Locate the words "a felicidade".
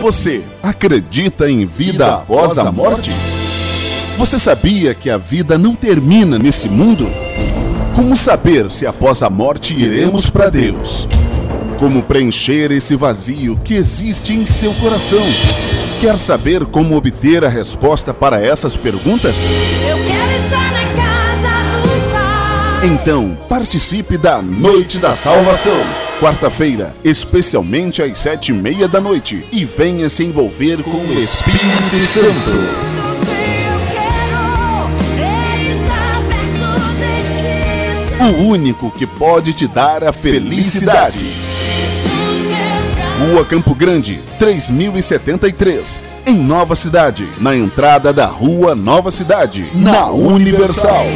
40.04-41.24